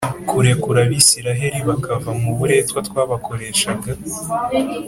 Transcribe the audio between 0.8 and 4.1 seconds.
abisiraheli, bakava mu buretwa twabakoreshaga?”